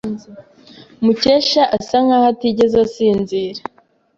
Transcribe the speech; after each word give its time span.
Mukesha 1.03 1.63
asa 1.77 1.97
nkaho 2.05 2.27
atigeze 2.33 2.75
asinzira. 2.85 3.61